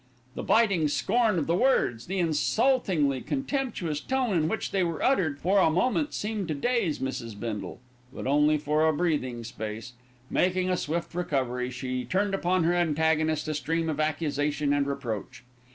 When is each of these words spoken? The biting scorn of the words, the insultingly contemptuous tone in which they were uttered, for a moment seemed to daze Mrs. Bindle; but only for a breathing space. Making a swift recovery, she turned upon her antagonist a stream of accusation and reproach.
The 0.33 0.41
biting 0.41 0.87
scorn 0.87 1.37
of 1.37 1.45
the 1.45 1.53
words, 1.53 2.07
the 2.07 2.17
insultingly 2.17 3.21
contemptuous 3.21 3.99
tone 3.99 4.35
in 4.35 4.47
which 4.47 4.71
they 4.71 4.81
were 4.83 5.03
uttered, 5.03 5.39
for 5.39 5.59
a 5.59 5.69
moment 5.69 6.15
seemed 6.15 6.47
to 6.47 6.55
daze 6.55 6.97
Mrs. 6.97 7.39
Bindle; 7.39 7.79
but 8.11 8.25
only 8.25 8.57
for 8.57 8.87
a 8.89 8.93
breathing 8.93 9.43
space. 9.43 9.93
Making 10.27 10.71
a 10.71 10.75
swift 10.77 11.13
recovery, 11.13 11.69
she 11.69 12.03
turned 12.03 12.33
upon 12.33 12.63
her 12.63 12.73
antagonist 12.73 13.47
a 13.47 13.53
stream 13.53 13.89
of 13.91 13.99
accusation 13.99 14.73
and 14.73 14.87
reproach. 14.87 15.43